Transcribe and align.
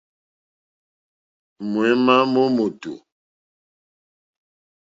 Ŋwěémá 1.71 2.15
mó 2.33 2.43
mòtò. 2.55 2.93